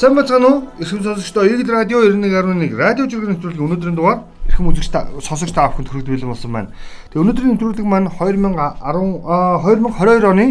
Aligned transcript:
Сайн 0.00 0.14
бацгаана 0.16 0.48
уу? 0.48 0.60
Эрхэм 0.80 1.02
сонсогчдоо 1.04 1.44
Eagle 1.44 1.76
Radio 1.76 2.00
91.1 2.00 2.72
радио 2.72 3.04
жүргэн 3.04 3.36
нэвтрүүлэг 3.36 3.60
өнөөдрийн 3.60 3.96
дугаар 4.00 4.24
эрхэм 4.48 4.72
үзэгч 4.72 4.96
сонсогч 5.20 5.52
та 5.52 5.68
бүхэнд 5.68 5.92
хүргэж 5.92 6.08
бэлэн 6.08 6.32
болсон 6.32 6.52
байна. 6.56 6.72
Тэгээ 7.12 7.20
өнөөдрийн 7.20 7.52
нэвтрүүлэг 7.52 7.84
маань 7.84 8.08
2010 8.08 8.56
2022 8.80 10.24
оны 10.24 10.46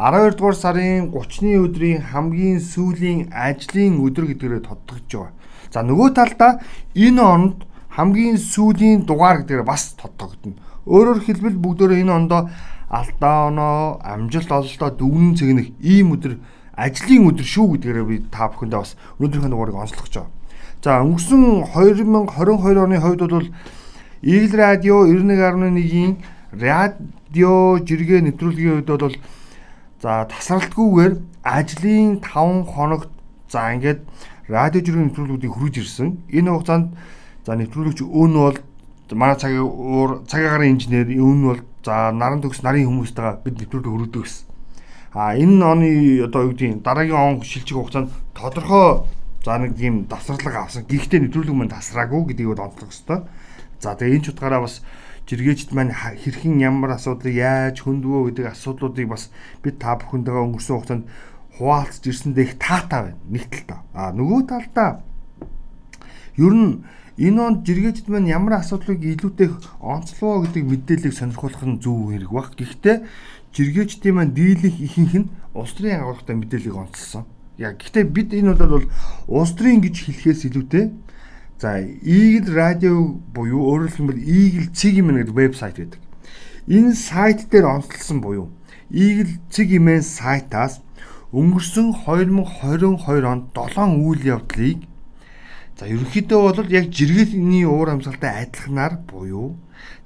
12 0.00 0.40
дугаар 0.40 0.56
сарын 0.56 1.12
30-ны 1.12 1.52
өдрийн 1.60 2.00
хамгийн 2.08 2.56
сүүлийн 2.64 3.36
ажлын 3.36 4.00
өдөр 4.00 4.32
гэдгээрээ 4.32 4.64
тодтогдож 4.64 5.12
байгаа. 5.12 5.32
За 5.68 5.84
нөгөө 5.84 6.08
талдаа 6.16 6.52
энэ 6.96 7.20
онд 7.20 7.68
хамгийн 7.92 8.40
сүүлийн 8.40 9.04
дугаар 9.04 9.44
гэдгээр 9.44 9.60
бас 9.60 9.92
тодтогдно. 10.00 10.56
Өөрөөр 10.88 11.20
хэлбэл 11.20 11.60
бүгдөө 11.60 12.00
энэ 12.00 12.16
ондоо 12.16 12.48
алдаа 12.88 13.52
оноо, 13.52 14.00
амжилт 14.00 14.48
ололтоо 14.48 14.88
дүгнэн 14.88 15.36
цэгнэх 15.36 15.68
ийм 15.84 16.16
өдөр 16.16 16.40
ажлын 16.76 17.28
өдөр 17.32 17.46
шүү 17.48 17.66
гэдгээрээ 17.80 18.06
би 18.06 18.16
та 18.28 18.52
бүхэндээ 18.52 18.80
бас 18.80 18.92
өнөөдрийнхөө 19.16 19.50
дугаарыг 19.50 19.80
онцлох 19.80 20.04
гэж 20.06 20.14
байна. 20.20 20.32
За 20.84 21.00
өнгөрсөн 21.02 21.42
2022 21.72 22.84
оны 22.84 23.00
хувьд 23.00 23.22
бол 23.26 23.48
Eagle 24.22 24.56
Radio 24.60 24.94
91.1-ийн 25.08 26.12
радио 26.52 27.80
жиргээ 27.80 28.20
нэвтрүүлгийн 28.28 28.84
үед 28.84 28.86
бол 28.86 29.16
за 30.00 30.28
тасралтгүйгээр 30.30 31.14
ажлын 31.42 32.20
5 32.20 32.70
хоногт 32.70 33.10
за 33.48 33.72
ингээд 33.74 34.00
радио 34.48 34.80
жиргээ 34.84 35.04
нэвтрүүлгүүдийг 35.10 35.52
хүргэж 35.52 35.76
ирсэн. 35.80 36.08
Энэ 36.30 36.50
хугацаанд 36.54 36.92
за 37.46 37.52
нэвтрүүлэгч 37.56 38.00
өн 38.04 38.32
бол 38.36 38.58
манай 39.16 39.36
цагийн 39.36 39.64
уур 39.66 40.22
гарын 40.28 40.76
инженер 40.76 41.08
өн 41.08 41.40
бол 41.50 41.60
за 41.82 42.12
наран 42.12 42.42
төгс 42.44 42.62
нарын 42.62 42.86
хүмүүстэйгээ 42.86 43.42
бид 43.44 43.54
нэвтрүүлэг 43.58 43.94
өргөдөг 43.94 44.22
гэсэн. 44.22 44.55
А 45.16 45.32
энэ 45.32 45.64
оны 45.64 45.88
одоо 46.28 46.44
юу 46.44 46.52
гэдгийг 46.52 46.84
дараагийн 46.84 47.40
он 47.40 47.40
шилжих 47.40 47.72
хугацаанд 47.72 48.12
тодорхой 48.36 49.08
за 49.40 49.56
нэг 49.56 49.72
тийм 49.72 50.04
давсарлага 50.04 50.68
авсан. 50.68 50.84
Гэхдээ 50.84 51.24
нэвтрүүлэг 51.24 51.56
маань 51.56 51.72
тасраагүй 51.72 52.36
гэдгийг 52.36 52.60
онцлох 52.60 52.92
хэрэгтэй. 52.92 53.24
За 53.80 53.96
тэгээ 53.96 54.12
энэ 54.12 54.24
ч 54.28 54.36
утгаараа 54.36 54.60
бас 54.68 54.84
жиргээчд 55.24 55.72
маань 55.72 55.96
хэрхэн 55.96 56.60
ямар 56.60 57.00
асуудлыг 57.00 57.32
яаж 57.32 57.80
хөндвөө 57.80 58.28
гэдэг 58.28 58.44
асуудлуудыг 58.52 59.08
бас 59.08 59.32
бид 59.64 59.80
та 59.80 59.96
бүхэндээ 59.96 60.36
өнгөрсөн 60.36 60.76
хугацаанд 60.76 61.04
хуваалцж 61.56 62.04
ирсэндээ 62.04 62.44
их 62.44 62.54
таатай 62.60 63.16
байна. 63.16 63.20
Нэг 63.32 63.44
талдаа. 63.48 63.80
А 63.96 64.12
нөгөө 64.12 64.40
талдаа 64.52 65.00
ер 66.36 66.52
нь 66.52 66.84
энэ 67.16 67.40
онд 67.40 67.64
жиргээчд 67.64 68.12
маань 68.12 68.28
ямар 68.28 68.60
асуудлыг 68.60 69.00
илүүтэй 69.00 69.48
онцлоо 69.80 70.44
гэдэг 70.44 70.64
мэдээллийг 70.68 71.14
сонирхолох 71.16 71.64
нь 71.64 71.80
зөв 71.80 72.12
хэрэг 72.12 72.28
баг. 72.28 72.52
Гэхдээ 72.52 72.96
жиргээчдийн 73.56 74.14
маань 74.14 74.36
дийлэнх 74.36 74.76
ихэнх 74.84 75.14
нь 75.16 75.30
улс 75.56 75.72
төрийн 75.72 76.04
агуулгатай 76.04 76.36
мэдээллийг 76.36 76.76
онцлсон. 76.76 77.24
Яг 77.56 77.80
гэхдээ 77.80 78.04
бид 78.04 78.36
энэ 78.36 78.52
бол 78.52 78.84
улс 79.32 79.52
төрийн 79.56 79.80
гэж 79.80 79.96
хэлэхээс 80.04 80.52
илүүтэй 80.52 80.84
за 81.56 81.80
Eagle 81.80 82.52
радио 82.52 83.16
буюу 83.32 83.64
өөрөөр 83.64 83.92
хэлбэл 83.96 84.20
Eagle 84.20 84.68
юм 85.00 85.08
гэдэг 85.16 85.32
вебсайт 85.32 85.76
байдаг. 85.80 86.00
Энэ 86.68 86.92
сайт 86.92 87.48
дээр 87.48 87.64
онцлсан 87.80 88.20
буюу 88.20 88.52
Eagle 88.92 89.40
имэн 89.56 90.04
сайтаас 90.04 90.84
өнгөрсөн 91.32 92.04
2022 92.04 93.24
онд 93.24 93.56
7 93.56 94.04
үйл 94.04 94.22
явдлыг 94.36 94.84
за 95.78 95.84
ерөнхийдөө 95.88 96.40
бол 96.44 96.70
яг 96.70 96.92
жиргээний 96.92 97.64
уур 97.64 97.88
амьсгалтай 97.92 98.46
адилханаар 98.46 98.94
буюу 99.08 99.56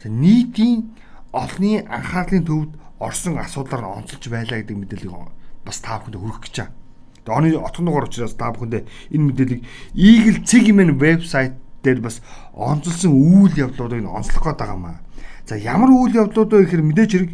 за 0.02 0.08
нийтийн 0.08 0.90
олонний 1.30 1.84
анхаарлын 1.86 2.44
төвд 2.48 2.70
орсон 3.00 3.40
асуудлаар 3.40 3.82
нь 3.82 3.92
онцолж 4.04 4.24
байлаа 4.28 4.60
гэдэг 4.60 4.76
мэдээллийг 4.76 5.32
бас 5.64 5.80
та 5.80 5.98
бүхэнд 5.98 6.20
хүргэх 6.20 6.44
гэж 6.44 6.56
байна. 6.60 6.76
Тэгээ 7.24 7.36
оны 7.36 7.48
отгоногоор 7.56 8.06
учраас 8.06 8.36
та 8.36 8.52
бүхэндээ 8.52 8.82
энэ 9.16 9.24
мэдээллийг 9.24 9.62
Eagle 9.96 10.40
имэн 10.68 10.90
вебсайт 11.00 11.56
дээр 11.82 12.00
бас 12.04 12.20
онцолсон 12.52 13.12
үйл 13.16 13.56
явдлуудыг 13.56 14.04
онцлох 14.04 14.44
гээд 14.44 14.60
байгаа 14.60 14.76
маа. 14.76 15.00
За 15.48 15.56
ямар 15.56 15.88
үйл 15.88 16.12
явдлууд 16.16 16.52
вэ 16.52 16.64
гэхээр 16.68 16.84
мэдээж 16.84 17.10
хэрэг 17.16 17.32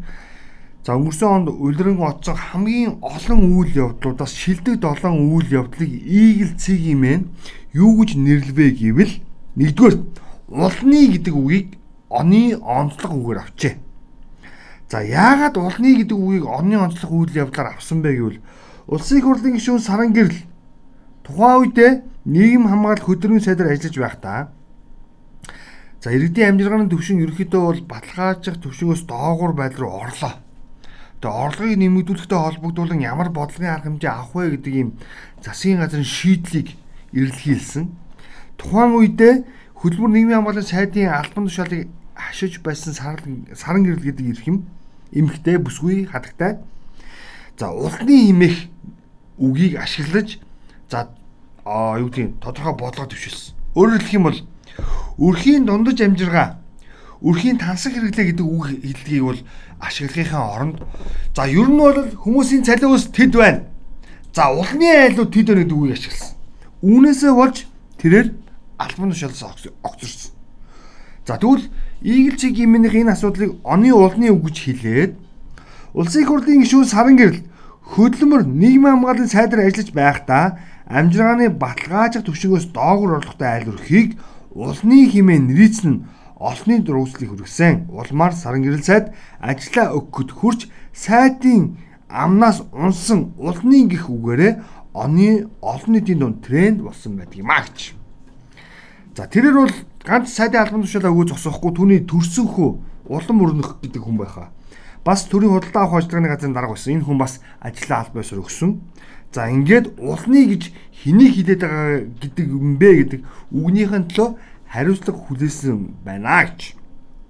за 0.87 0.95
өнгөрсөн 0.95 1.31
онд 1.35 1.49
улиран 1.51 1.99
оцсон 1.99 2.39
хамгийн 2.39 3.03
олон 3.03 3.41
үйл 3.59 3.75
явдлуудаас 3.75 4.31
шилдэг 4.39 4.79
7 4.79 5.19
үйл 5.19 5.51
явдлыг 5.51 5.91
Eagle 5.91 6.55
имэн 6.95 7.35
юу 7.75 7.99
гэж 7.99 8.15
нэрлэвэ 8.15 8.67
гэвэл 8.79 9.15
нэгдүгээр 9.59 9.97
улны 10.47 11.01
гэдэг 11.11 11.35
үгийг 11.35 11.69
оны 12.07 12.55
онцлог 12.63 13.13
үгээр 13.19 13.43
авчээ. 13.43 13.75
За 14.87 15.03
яагаад 15.03 15.59
улны 15.59 15.99
гэдэг 15.99 16.15
үгийг 16.15 16.47
онны 16.47 16.79
онцлог 16.79 17.11
үйл 17.11 17.35
явдлаар 17.35 17.75
авсан 17.75 18.07
бэ 18.07 18.11
гэвэл 18.15 18.39
улсын 18.87 19.19
их 19.19 19.27
хурлын 19.27 19.59
гишүүн 19.59 19.83
Саран 19.83 20.15
гэрэл 20.15 20.47
тухайн 21.27 21.59
үедээ 21.59 21.93
нийгэм 22.23 22.71
хамгаалалт 22.71 23.03
хөдөлмөрийн 23.03 23.43
сайдаар 23.43 23.75
ажиллаж 23.75 23.99
байхдаа 23.99 24.41
за 25.99 26.15
иргэдийн 26.15 26.55
амжилгааны 26.55 26.87
төвшин 26.87 27.19
ерөөхдөө 27.19 27.63
бол 27.67 27.83
баталгаажих 27.91 28.63
төвшнгөөс 28.63 29.03
доогуур 29.11 29.59
байдал 29.59 29.91
руу 29.91 30.07
орлоо. 30.07 30.39
Тэгээ 31.19 31.35
орлогыг 31.35 31.79
нэмэгдүүлэхтэй 31.83 32.39
холбогдуулан 32.39 33.03
ямар 33.03 33.35
бодлогын 33.35 33.75
арга 33.75 33.91
хэмжээ 33.91 34.13
авах 34.15 34.39
вэ 34.39 34.55
гэдэг 34.55 34.75
ийм 34.79 34.91
засгийн 35.43 35.83
газрын 35.83 36.07
шийдлийг 36.07 36.79
эрэлхийлсэн. 37.11 37.91
Тухайн 38.55 38.95
үедээ 38.95 39.35
хөдөлмөр 39.83 40.13
нийгмийн 40.15 40.39
хамгаалалт 40.47 40.71
сайдын 40.71 41.11
албан 41.11 41.51
тушаалыг 41.51 41.91
хашиж 42.16 42.60
байсан 42.65 42.97
саран 42.97 43.84
гэрэл 43.84 44.09
гэдэг 44.09 44.27
эрхэм 44.32 44.65
эмхтэй 45.12 45.60
бүсгүй 45.60 46.09
хатагтай. 46.09 46.59
За 47.59 47.71
улны 47.71 48.32
имэх 48.32 48.69
үгийг 49.38 49.77
ашиглаж 49.77 50.41
за 50.91 51.12
аа 51.65 52.00
юу 52.00 52.09
гэдэг 52.09 52.41
тодорхой 52.41 52.75
бодлого 52.75 53.09
төвшилсэн. 53.12 53.54
Өөрөөр 53.77 54.00
хэлэх 54.00 54.16
юм 54.16 54.25
бол 54.25 54.38
өрхийн 55.21 55.65
дундаж 55.69 56.00
амжиргаа 56.00 56.59
өрхийн 57.21 57.59
тансаг 57.59 57.93
хэрэглээ 57.93 58.33
гэдэг 58.33 58.47
үг 58.47 58.65
хэллэгийг 58.81 59.25
бол 59.25 59.41
ашиглахын 59.81 60.41
оронд 60.41 60.77
за 61.37 61.48
ер 61.48 61.69
нь 61.69 61.81
бол 61.81 61.97
хүмүүсийн 62.16 62.65
цалин 62.65 62.93
ус 62.93 63.09
тэд 63.12 63.37
байна. 63.37 63.65
За 64.33 64.53
улны 64.53 64.84
айлууд 64.84 65.33
тэд 65.33 65.48
байна 65.48 65.65
гэдэг 65.65 65.77
үгийг 65.77 65.97
ашигласан. 65.97 66.33
Үүнээсээ 66.84 67.33
болж 67.33 67.56
тэрээр 68.00 68.28
албан 68.77 69.10
тушаалаас 69.12 69.69
огцорсон. 69.81 70.33
За 71.27 71.41
тэгвэл 71.41 71.65
Ийгэлчиг 72.03 72.59
юмных 72.61 72.93
энэ 72.93 73.17
асуудлыг 73.17 73.57
оны 73.65 73.89
улны 73.93 74.29
үг 74.29 74.53
гэж 74.53 74.57
хэлээд 74.69 75.12
Улсын 75.97 76.23
их 76.23 76.29
хурлын 76.29 76.61
гишүүн 76.61 76.84
Саран 76.84 77.17
гэрэл 77.17 77.41
хөдөлмөр 77.97 78.45
нийгмийн 78.45 79.01
хамгааллын 79.01 79.33
сайдаар 79.33 79.65
ажиллаж 79.65 79.91
байхдаа 79.97 80.61
амжиргааны 80.84 81.49
баталгаажих 81.57 82.29
төвшнгөөс 82.29 82.69
доогуур 82.77 83.17
орлоготой 83.17 83.49
айл 83.49 83.73
өрхийг 83.73 84.21
улны 84.53 85.09
хэмээн 85.09 85.49
нэрийцэн 85.49 86.05
олонний 86.37 86.84
дөрвслийг 86.84 87.33
хүргэсэн. 87.33 87.89
Улмаар 87.89 88.37
Саран 88.37 88.61
гэрэл 88.61 88.84
сайд 88.84 89.17
ажиллаа 89.41 89.97
өгөхөд 89.97 90.31
хурж 90.37 90.61
сайдын 90.93 91.81
амнаас 92.13 92.61
унсан 92.77 93.33
улны 93.41 93.89
гих 93.89 94.13
үгээрээ 94.13 94.61
оны 94.93 95.49
олон 95.65 95.93
нийтийн 95.97 96.21
дунд 96.21 96.45
тренд 96.45 96.84
болсон 96.84 97.17
байдаг 97.17 97.41
юм 97.41 97.49
гэж. 97.49 97.97
За 99.16 99.25
тэрээр 99.25 99.56
бол 99.56 99.72
ганц 100.04 100.28
сайдын 100.28 100.60
албан 100.60 100.84
тушаалаа 100.84 101.09
өгөө 101.09 101.32
зогсоохгүй 101.32 101.72
түүний 101.72 102.00
төрсөнхөө 102.04 102.71
улам 103.09 103.38
өрнөх 103.41 103.81
гэдэг 103.81 104.04
хүн 104.04 104.21
байхаа. 104.21 104.53
Бас 105.00 105.25
төрийн 105.25 105.56
худалдаа 105.56 105.88
авах 105.88 106.04
ажиллагааны 106.04 106.28
газрын 106.28 106.53
дарга 106.53 106.77
байсан. 106.77 107.00
Энэ 107.00 107.06
хүн 107.09 107.16
бас 107.16 107.41
ажлаа 107.65 108.04
аль 108.04 108.12
байсаар 108.12 108.44
өгсөн. 108.44 108.77
За 109.32 109.49
ингээд 109.49 109.97
улны 109.97 110.41
гэж 110.53 110.69
хэнийг 111.00 111.32
хилээд 111.32 111.60
байгаа 111.65 112.04
гэдэг 112.12 112.44
юм 112.44 112.77
бэ 112.77 112.91
гэдэг 112.93 113.21
үгнийхэн 113.56 114.04
төлөө 114.12 114.28
хариуцлага 114.69 115.19
хүлээсэн 115.25 116.04
байна 116.04 116.44
гэж. 116.44 116.77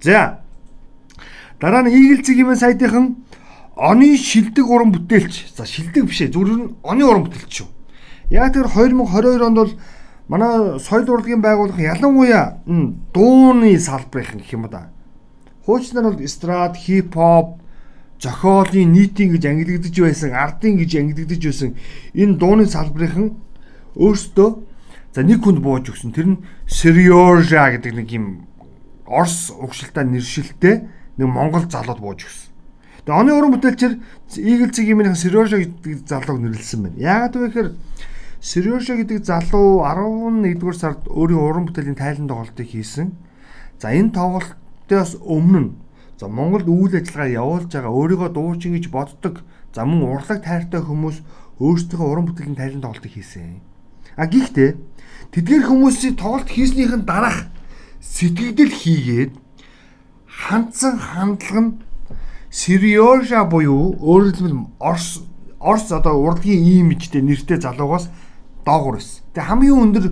За. 0.03 0.43
Дараа 1.59 1.87
нь 1.87 1.95
Eagle 1.95 2.19
цэгийн 2.19 2.51
сайтынхан 2.59 3.23
оны 3.79 4.17
шилдэг 4.19 4.67
уран 4.67 4.91
бүтээлч. 4.91 5.55
За 5.55 5.63
шилдэг 5.63 6.11
биш 6.11 6.19
ээ. 6.19 6.35
Зүгээр 6.35 6.51
нь 6.51 6.75
оны 6.83 7.03
уран 7.07 7.31
бүтээлч 7.31 7.63
шүү. 7.63 7.69
Яг 8.35 8.51
тэр 8.51 8.67
2022 8.67 9.39
онд 9.39 9.55
бол 9.55 9.71
манай 10.27 10.79
соёл 10.79 11.09
урлагийн 11.09 11.41
байгууллага 11.41 11.81
ялангуяа 11.81 12.59
дууны 13.13 13.79
салбарын 13.79 14.39
гэх 14.43 14.53
юм 14.53 14.67
да. 14.69 14.89
Хуучнаар 15.65 16.13
бол 16.13 16.23
эстрад, 16.23 16.75
хип 16.75 17.15
хоп, 17.15 17.59
зохиолын 18.19 18.91
нийтийн 18.91 19.31
гэж 19.31 19.43
ангилагдж 19.45 19.99
байсан, 19.99 20.31
ардын 20.33 20.77
гэж 20.77 20.91
ангилагдж 20.99 21.43
байсан 21.43 21.75
энэ 22.13 22.37
дууны 22.39 22.65
салбарын 22.65 23.35
өөрсдөө 23.95 24.49
за 25.13 25.23
нэг 25.23 25.41
хүнд 25.43 25.59
бууж 25.61 25.89
өгсөн. 25.89 26.13
Тэр 26.13 26.27
нь 26.27 26.41
Серёжа 26.67 27.71
гэдэг 27.73 27.93
нэг 27.93 28.09
юм 28.11 28.25
Орос 29.07 29.49
угшилтай 29.55 30.03
нэршилтэй 30.05 30.85
нэг 31.17 31.27
Монгол 31.27 31.65
залууд 31.65 31.99
бууж 32.03 32.27
өгсөн. 32.27 32.51
Тэгээ 33.07 33.19
оны 33.23 33.31
уран 33.33 33.55
бүтээлчээр 33.55 33.93
Eagle 34.43 34.73
цэгийн 34.75 35.15
Серёжа 35.15 35.57
гэдэг 35.63 36.05
залууг 36.05 36.37
нэрлсэн 36.43 36.83
байна. 36.83 36.99
Яагаад 36.99 37.33
вэ 37.33 37.47
гэхээр 37.49 37.69
Сережа 38.41 38.95
гэдэг 38.95 39.25
залуу 39.25 39.81
11-р 39.81 40.75
сард 40.77 41.09
өөрийн 41.09 41.41
уран 41.41 41.65
бүтээлийн 41.65 41.97
тайлан 41.97 42.29
тоглолтыг 42.29 42.69
хийсэн. 42.69 43.17
За 43.81 43.89
энэ 43.89 44.13
тоглолтоос 44.13 45.17
өмнө 45.25 45.73
за 46.17 46.29
Монголд 46.29 46.69
үйл 46.69 46.93
ажиллагаа 46.97 47.33
явуулж 47.33 47.69
байгаа 47.73 47.93
өөрийгөө 47.93 48.29
дуучин 48.33 48.77
гэж 48.77 48.93
боддог 48.93 49.41
за 49.73 49.85
мөн 49.85 50.05
урлаг 50.05 50.45
тайртай 50.45 50.81
хүмүүс 50.81 51.21
өөрсдийнхөө 51.61 52.09
уран 52.09 52.25
бүтээлийн 52.29 52.57
тайлан 52.57 52.81
тоглолтыг 52.85 53.13
хийсэн. 53.13 53.61
А 54.17 54.25
гэхдээ 54.25 54.69
тэдгээр 55.33 55.63
хүмүүсийн 55.69 56.15
тоглолт 56.17 56.49
хийснийхэн 56.49 57.05
дараах 57.05 57.49
сэтгэгдэл 58.01 58.73
хийгээд 58.73 59.33
хандсан 60.25 60.97
хандлага 60.97 61.61
нь 61.61 61.71
Сириожа 62.49 63.43
буюу 63.43 63.97
хэлбэл 63.97 64.71
Орс 64.79 65.21
Орс 65.59 65.91
одоо 65.91 66.15
урлагийн 66.21 66.63
имижтэй 66.81 67.21
нэртэй 67.21 67.59
залуугаас 67.61 68.09
доогуур 68.67 68.99
байсан. 68.99 69.23
Тэгээ 69.31 69.47
хамгийн 69.47 69.83
өндөр 69.87 70.05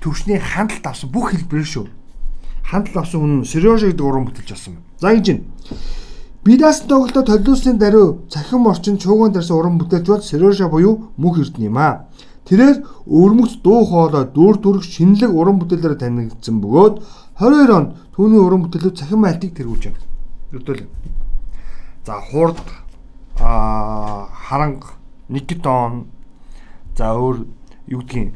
төвшний 0.00 0.40
хандлт 0.40 0.86
авсан 0.88 1.12
бүх 1.12 1.36
хэлбэрээр 1.36 1.68
шүү. 1.68 1.86
Хандлт 2.64 2.96
авсан 2.96 3.20
хүн 3.20 3.44
Сириожа 3.44 3.92
гэдэг 3.92 4.06
уран 4.06 4.24
бүтээлч 4.26 4.50
болсон 4.56 4.80
байна. 4.80 4.88
За 4.96 5.12
ингэж 5.12 5.28
байна. 5.28 5.44
Бидаас 6.44 6.80
тоглолтод 6.88 7.26
толиулсны 7.26 7.78
даруй 7.78 8.18
цахим 8.28 8.66
орчин 8.66 8.98
чууган 8.98 9.32
дарсан 9.32 9.56
уран 9.56 9.78
бүтээлч 9.78 10.06
бол 10.08 10.22
Сириожа 10.22 10.68
буюу 10.68 11.12
мөнх 11.16 11.38
эрдэнэ 11.38 11.68
юм 11.70 11.78
аа. 11.78 12.08
Тэрээр 12.48 12.82
өвөрмөц 13.06 13.62
дуу 13.62 13.86
хоолой 13.86 14.26
дүр 14.26 14.58
төрх 14.58 14.82
шинэлэг 14.82 15.30
уран 15.30 15.62
бүтээлээр 15.62 15.94
танигдсан 16.02 16.58
бөгөөд 16.58 16.98
22 17.38 17.70
онд 17.70 17.90
түүний 18.16 18.42
уран 18.42 18.66
бүтээлүүд 18.66 18.98
цахим 18.98 19.22
айлтыг 19.22 19.54
тэргүүлж 19.54 19.84
байна. 19.86 20.02
Өдөөл. 20.50 20.82
За 22.06 22.18
хурд 22.18 22.66
а 23.38 24.26
харанг 24.48 24.98
Никитон 25.28 26.10
за 26.98 27.14
өөр 27.14 27.46
юу 27.92 28.00
гэдгийг 28.00 28.32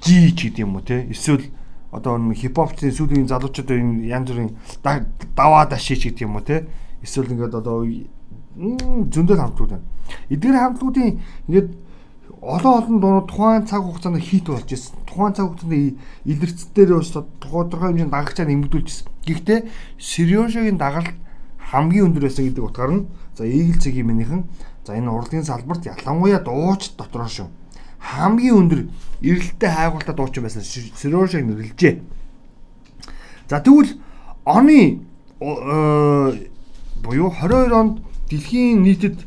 жи 0.00 0.32
ч 0.32 0.48
гэдэг 0.48 0.62
юм 0.62 0.78
уу 0.78 0.86
те 0.86 1.06
эсвэл 1.10 1.50
одоо 1.90 2.16
нэг 2.18 2.38
хипхопчны 2.38 2.94
сүүлийн 2.94 3.26
залуучууд 3.26 3.70
энэ 3.70 4.06
янз 4.06 4.30
бүрийн 4.30 4.54
даваа 5.34 5.66
даши 5.66 5.98
ч 5.98 6.14
гэдэг 6.14 6.24
юм 6.30 6.38
уу 6.38 6.46
те 6.46 6.70
эсвэл 7.02 7.34
ингээд 7.34 7.58
одоо 7.58 7.82
зөндөл 9.10 9.42
хамтууд 9.42 9.70
байна. 9.74 9.86
Эдгээр 10.30 10.56
хамтуудын 10.58 11.18
ингээд 11.50 11.68
олон 12.40 12.74
олон 12.78 12.96
дуунууд 13.00 13.28
тухайн 13.28 13.66
цаг 13.66 13.82
хугацаанд 13.82 14.22
хит 14.22 14.46
болж 14.46 14.70
ирсэн. 14.70 14.96
Тухайн 15.06 15.34
цаг 15.34 15.46
хугацаанд 15.50 15.98
илэрцдээр 16.24 16.90
бас 16.96 17.10
тодорхой 17.12 17.90
хэмжээнд 17.90 18.14
дагагчаа 18.14 18.46
нэмэгдүүлжсэн. 18.46 19.06
Гэхдээ 19.26 19.60
Сириошогийн 19.98 20.78
дагалт 20.78 21.14
хамгийн 21.58 22.10
өндөр 22.10 22.26
байсан 22.26 22.46
гэдэг 22.48 22.64
утгаар 22.64 22.92
нь 22.94 23.06
за 23.36 23.44
Eagle 23.46 23.78
цэгийн 23.78 24.06
минийхэн 24.06 24.42
за 24.84 24.96
энэ 24.96 25.10
урлагийн 25.10 25.44
салбарт 25.44 25.86
ялангуяа 25.86 26.40
дууч 26.40 26.96
дотроо 26.96 27.28
шүү. 27.28 27.48
Хамгийн 28.00 28.56
өндөр 28.56 28.80
эрэлттэй 29.20 29.70
хайгуултаа 29.70 30.14
дуучин 30.14 30.42
байсан 30.44 30.62
Сириошог 30.64 31.44
нэрлжээ. 31.44 32.00
За 33.48 33.60
тэгвэл 33.60 34.00
оны 34.44 35.04
буюу 35.40 37.30
22 37.30 37.72
онд 37.72 38.00
дэлхийн 38.28 38.82
нийтэд 38.82 39.26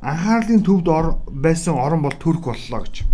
анхаарлын 0.00 0.62
төвд 0.62 0.88
байсан 1.30 1.74
орн 1.74 2.02
бол 2.02 2.16
Турк 2.18 2.44
боллоо 2.44 2.82
гэж. 2.82 3.04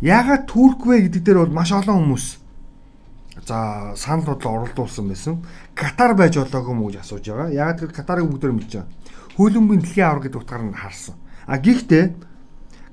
Яагаад 0.00 0.46
Турк 0.46 0.86
вэ 0.86 1.06
гэдэг 1.06 1.22
дээр 1.22 1.38
бол 1.44 1.54
маш 1.54 1.72
олон 1.72 1.98
хүмүүс 2.02 2.26
за 3.46 3.94
санал 3.96 4.26
бодлоо 4.26 4.62
оролдуулсан 4.62 5.08
байсан. 5.08 5.42
Катар 5.74 6.14
байж 6.14 6.38
болоогүй 6.38 6.74
мүү 6.74 6.88
гэж 6.90 7.00
асууж 7.02 7.24
байгаа. 7.28 7.50
Яагаад 7.50 7.80
гэвэл 7.80 7.98
Катарыг 7.98 8.30
бүгдээр 8.30 8.52
мэдж 8.52 8.72
байгаа. 8.72 8.88
Хөлбөмбөгийн 9.36 9.82
дэлхийн 9.82 10.06
авар 10.06 10.22
гэдэг 10.22 10.40
утгаар 10.40 10.62
нь 10.62 10.74
харсан. 10.74 11.16
А 11.46 11.58
гэхдээ 11.58 12.04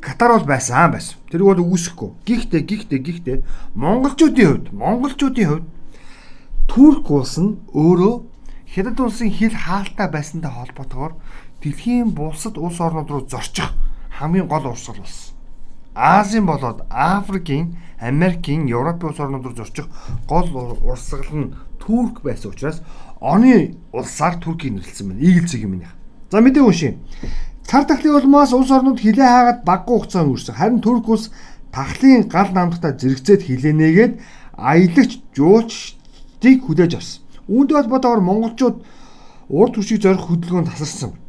Катар 0.02 0.34
бол 0.34 0.46
байсан 0.50 0.92
байсан. 0.92 1.22
Тэр 1.30 1.46
бол 1.46 1.62
үүсэхгүй. 1.62 2.10
Гэхдээ 2.26 2.62
гэхдээ 2.66 3.00
гэхдээ 3.06 3.38
монголчуудын 3.78 4.48
хувьд 4.50 4.66
монголчуудын 4.74 5.48
хувьд 5.48 5.68
Турк 6.66 7.06
улс 7.12 7.38
нь 7.38 7.62
өөрөө 7.70 8.32
Хятад 8.72 9.00
улсын 9.04 9.30
хил 9.30 9.52
хаалттай 9.52 10.08
байсантай 10.08 10.50
холбоотойгоор 10.50 11.14
дэлхийн 11.62 12.16
бусад 12.16 12.56
улс 12.58 12.80
орнууд 12.80 13.10
руу 13.12 13.28
зорчих 13.28 13.68
хамгийн 14.16 14.48
гол 14.48 14.72
урсгал 14.72 15.04
болсон. 15.04 15.36
Азийн 15.94 16.46
болоод 16.48 16.88
Африкийн, 16.90 17.76
Америкийн, 18.00 18.72
Европын 18.72 19.10
улс 19.10 19.20
орнууд 19.20 19.44
руу 19.44 19.56
зорчих 19.60 19.88
гол 20.26 20.48
урсгал 20.88 21.36
нь 21.36 21.54
Турк 21.84 22.24
байсан 22.24 22.52
учраас 22.52 22.82
оны 23.20 23.76
улсаар 23.92 24.40
Туркийг 24.40 24.74
нэрлсэн 24.74 25.08
байна. 25.10 25.20
Ийгэлцэг 25.20 25.62
юм 25.68 25.84
нэх. 25.84 25.92
За 26.32 26.40
мэдээ 26.40 26.64
уншия. 26.64 26.96
Цар 27.68 27.84
тахлын 27.84 28.16
улмаас 28.16 28.54
улс 28.56 28.72
орнууд 28.72 29.04
хилээ 29.04 29.28
хаагаад 29.28 29.60
баггүй 29.68 29.96
хугацаанд 30.00 30.32
үрсэн. 30.32 30.56
Харин 30.56 30.80
Турк 30.80 31.10
улс 31.12 31.28
тахлын 31.76 32.32
гал 32.32 32.56
намтаа 32.56 32.96
зэрэгцээд 32.96 33.44
хилэнээгээд 33.52 34.14
аялагч 34.56 35.20
жуулчдыг 35.36 36.58
хүлээж 36.64 36.96
авсан. 36.96 37.20
Үүнтэй 37.52 37.76
холбоотойгоор 37.76 38.24
монголчууд 38.24 38.78
урд 39.52 39.72
түвшийг 39.76 40.00
зорих 40.00 40.24
хөдөлгөөнд 40.24 40.72
тасарсан. 40.72 41.20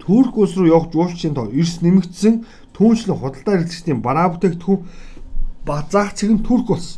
Турк 0.00 0.32
улс 0.40 0.56
руу 0.56 0.72
явж 0.72 0.96
жуулчдын 0.96 1.36
тоо 1.36 1.52
эрс 1.52 1.84
нэмэгдсэн 1.84 2.48
түүнчлэн 2.72 3.20
худалдаа 3.20 3.60
хэрэглэгчдийн 3.60 4.00
бараа 4.00 4.32
бүтээгдэхүүн 4.32 4.80
базаах 5.68 6.16
цэг 6.16 6.32
нь 6.32 6.40
Турк 6.40 6.72
улс. 6.72 6.96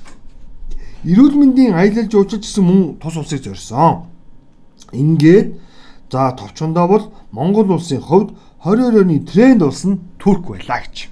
Эрүүл 1.03 1.35
мэндийн 1.35 1.75
аялал 1.75 2.07
жуулчид 2.07 2.47
гэсэн 2.47 2.63
мөн 2.63 2.81
тус 3.03 3.19
улсыг 3.19 3.43
зорьсон. 3.43 4.07
Ингээд 4.95 5.66
за 6.11 6.33
товчондоо 6.33 6.89
бол 6.89 7.13
Монгол 7.33 7.73
улсын 7.73 8.01
хувьд 8.01 8.31
22 8.65 9.01
оны 9.01 9.21
тренд 9.21 9.63
улс 9.63 9.85
нь 9.85 10.01
Турк 10.19 10.49
байлаа 10.49 10.81
гэж. 10.83 11.09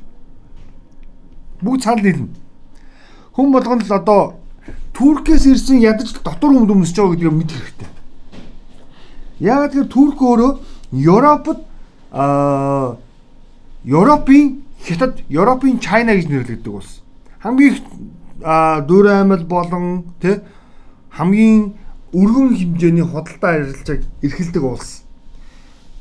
Бүгд 1.63 1.83
цаал 1.83 2.01
нийлнэ. 2.01 2.29
Хүн 3.35 3.53
болгоно 3.53 3.85
л 3.85 3.93
одоо 3.93 4.35
Туркээс 4.95 5.47
ирсэн 5.47 5.83
ядаж 5.83 6.15
дотор 6.23 6.55
хүнд 6.55 6.71
өмсөж 6.71 6.97
байгаа 6.97 7.15
гэдгийг 7.15 7.35
мэдэх 7.35 7.59
хэрэгтэй. 7.59 7.91
Яагаад 9.41 9.73
гэвэл 9.75 9.91
Турк 9.91 10.19
өөрөө 10.23 10.53
Европод 10.93 11.59
аа 12.13 12.97
Европын 13.85 14.63
Хятад, 14.85 15.21
Европын 15.29 15.81
Чайна 15.81 16.15
гэж 16.15 16.29
нэрлэгддэг 16.29 16.73
улс. 16.73 17.03
Хамгийн 17.43 17.75
их 17.75 17.83
дүүр 18.41 19.07
аймал 19.11 19.45
болон 19.45 20.15
тэ 20.21 20.43
хамгийн 21.11 21.75
өргөн 22.15 22.55
хэмжээний 22.55 23.03
худалдаа 23.03 23.51
арилжааг 23.59 24.03
эрхэлдэг 24.23 24.63
улс. 24.63 25.03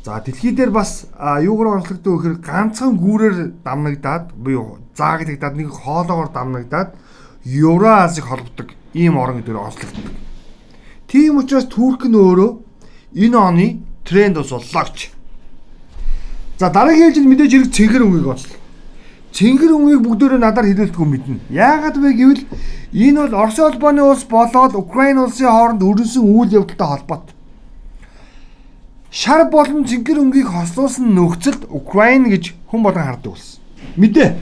За 0.05 0.21
дэлхий 0.21 0.51
дээр 0.51 0.69
бас 0.69 1.07
юугаар 1.17 1.81
онцлогддог 1.81 2.13
гэхээр 2.21 2.37
ганцхан 2.43 2.99
гүүрээр 3.01 3.37
дамнагдаад 3.65 4.35
буюу 4.37 4.77
заагдагдаад 4.93 5.55
нэг 5.57 5.69
хоолоогоор 5.73 6.29
дамнагдаад 6.29 6.89
Евразийг 7.43 8.25
холбодог 8.25 8.71
ийм 8.93 9.17
орон 9.17 9.41
гэдэг 9.41 9.55
онцлогддог. 9.57 10.05
Тийм 11.07 11.37
учраас 11.37 11.65
Турк 11.65 12.05
нь 12.05 12.15
өөрөө 12.15 12.51
энэ 13.15 13.37
оны 13.37 13.67
тренд 14.05 14.37
ус 14.37 14.51
боллоо 14.51 14.83
гэж. 14.85 15.11
За 16.59 16.69
дараагийн 16.69 17.09
ээлжинд 17.09 17.27
мэдээж 17.27 17.51
хэрэг 17.51 17.73
цэнгэр 17.73 18.03
өнгийг 18.03 18.27
онцлог. 18.27 18.62
Цэнгэр 19.33 19.71
өнгийг 19.73 20.01
бүгдөө 20.05 20.37
надаар 20.37 20.69
хэлүүлдэггүй 20.69 21.07
мэднэ. 21.09 21.37
Яагаад 21.49 21.97
вэ 21.97 22.09
гэвэл 22.13 22.43
энэ 22.93 23.17
бол 23.17 23.33
Орос 23.41 23.57
улбооны 23.57 24.05
улс 24.05 24.29
болоод 24.29 24.77
Украин 24.77 25.17
улсын 25.17 25.49
хооронд 25.49 25.81
өрнөсөн 25.81 26.21
үйл 26.21 26.53
явдалтай 26.61 26.87
холбоотой. 26.87 27.33
Шар 29.09 29.49
болон 29.49 29.89
цэнгэр 29.89 30.21
өнгийг 30.21 30.53
хослуулсан 30.53 31.17
нөхцөлд 31.17 31.65
Украин 31.73 32.29
гэж 32.29 32.53
хүн 32.69 32.85
болон 32.85 33.01
хардаг 33.01 33.33
болсон. 33.33 33.57
Мэдээ. 33.97 34.37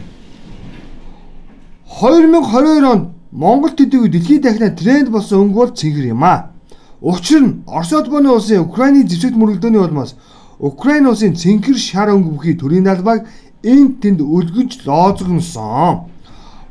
2022 1.87 2.83
онд 2.91 3.15
Монгол 3.31 3.71
төдийгүй 3.71 4.11
дэлхийд 4.11 4.43
дахина 4.43 4.75
тренд 4.75 5.07
болсон 5.07 5.47
өнгө 5.47 5.55
бол 5.55 5.71
цэнгэр 5.71 6.11
юм 6.11 6.23
аа. 6.27 6.51
Учир 6.99 7.39
нь 7.39 7.63
Орос 7.63 7.95
улбооны 7.95 8.27
улсын 8.27 8.67
Украины 8.67 9.07
зэвсэгт 9.07 9.39
мөрөлдөөний 9.39 9.79
улмаас 9.79 10.19
Украин 10.59 11.07
улсын 11.07 11.33
цэнхэр 11.33 11.77
шар 11.79 12.11
өнгө 12.13 12.29
бүхий 12.35 12.55
төрийн 12.59 12.87
албаг 12.87 13.25
энд 13.63 14.01
тэнд 14.01 14.21
өлгөнч 14.21 14.85
лоозгонсон. 14.85 16.11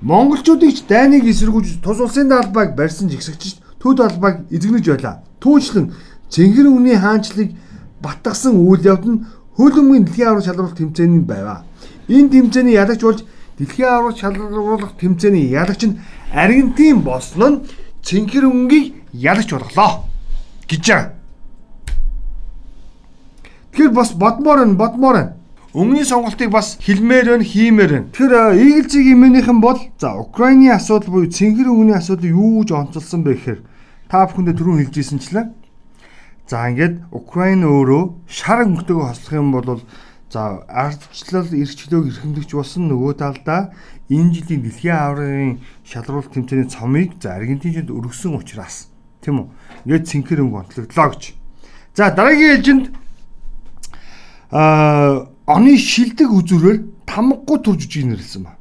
Монголчуудыг 0.00 0.74
ч 0.74 0.84
дайныг 0.88 1.24
эсэргүүж 1.28 1.82
тус 1.84 2.00
улсын 2.00 2.32
албаг 2.32 2.74
барьсан 2.74 3.08
жигсэгч 3.08 3.60
төд 3.78 4.00
албаг 4.00 4.48
эзэгнэж 4.50 4.84
байлаа. 4.88 5.22
Түүнчлэн 5.40 5.92
цэнхэр 6.32 6.66
үний 6.66 6.96
хаанчлыг 6.96 7.52
батгасан 8.00 8.56
үйл 8.56 8.80
явд 8.80 9.04
нь 9.06 9.24
хөл 9.56 9.76
өмгийн 9.76 10.04
дэлхийн 10.04 10.28
аврал 10.28 10.46
шалруулах 10.46 10.76
тэмцээний 10.76 11.20
байваа. 11.20 11.64
Энэ 12.08 12.32
тэмцээний 12.32 12.74
ялагч 12.80 13.02
болж 13.04 13.20
дэлхийн 13.58 13.88
аврал 13.88 14.16
шалруулах 14.16 14.96
тэмцээний 14.96 15.52
ялагч 15.52 15.84
нь 15.84 15.98
Аргентин 16.32 17.04
болсон 17.04 17.52
нь 17.52 17.60
цэнхэр 18.02 18.48
өнгийг 18.48 18.94
ялагч 19.12 19.52
болголоо 19.52 20.08
гэж 20.64 20.80
байгаа. 20.88 21.12
Тэгэхээр 23.72 23.92
бас 23.92 24.10
бодмоор 24.16 24.64
нь 24.64 24.80
бодмоор 24.80 25.16
нь 25.20 25.39
Өмнөний 25.70 26.02
сонголтыг 26.02 26.50
бас 26.50 26.74
хэлмээр 26.82 27.38
байна, 27.38 27.46
хиймээр 27.46 27.90
байна. 27.94 28.10
Тэгэхээр 28.10 28.58
Eagle-ийг 28.58 29.06
имэнийхэн 29.14 29.60
бол 29.62 29.78
за 30.02 30.18
Украины 30.18 30.74
асуудал 30.74 31.14
буюу 31.14 31.30
цэнхэр 31.30 31.70
өнгөний 31.70 31.94
асуудал 31.94 32.26
юу 32.26 32.66
гэж 32.66 32.74
онцолсон 32.74 33.22
бэ 33.22 33.38
гэхээр 33.38 33.60
та 34.10 34.26
бүхэндээ 34.26 34.58
түрүүн 34.58 34.90
хэлжсэнчлээ. 34.90 35.46
За 36.50 36.66
ингээд 36.66 37.14
Украин 37.14 37.62
өөрөө 37.62 38.02
шар 38.26 38.66
өнгөтэйгөө 38.66 39.06
хослох 39.14 39.30
юм 39.38 39.54
бол 39.54 39.86
за 40.26 40.66
ардчлал 40.66 41.46
эрхчлөөг 41.54 42.18
эрхэмлэгч 42.18 42.50
болсон 42.50 42.90
нөгөө 42.90 43.22
талдаа 43.22 43.70
энэ 44.10 44.42
жилийн 44.42 44.66
дэлхийн 44.66 44.98
аврагын 44.98 45.62
шалруулалт 45.86 46.34
тэмцээний 46.34 46.66
цомыг 46.66 47.14
за 47.22 47.38
Аргентинчууд 47.38 47.94
өргөсөн 47.94 48.34
учраас 48.34 48.90
тийм 49.22 49.46
үү? 49.46 49.46
Ингээд 49.86 50.10
цэнхэр 50.10 50.42
өнгө 50.42 50.58
онцлогдлоо 50.66 51.14
гэж. 51.14 51.22
За 51.94 52.10
дараагийн 52.10 52.58
ээлжинд 52.58 52.84
аа 54.50 55.29
оны 55.46 55.76
шилдэг 55.76 56.28
үзүүрээр 56.28 56.78
тамгагүй 57.06 57.58
төр 57.64 57.76
жүжиг 57.80 58.04
нэрлсэн 58.06 58.42
ба. 58.44 58.58